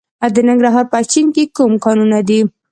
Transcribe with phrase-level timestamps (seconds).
[0.35, 2.39] د ننګرهار په اچین کې کوم کانونه دي؟